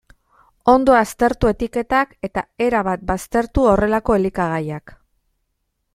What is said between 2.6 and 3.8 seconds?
erabat baztertu